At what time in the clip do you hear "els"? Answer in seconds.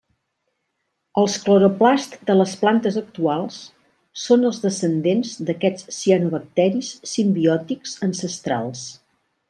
1.23-1.35, 4.51-4.63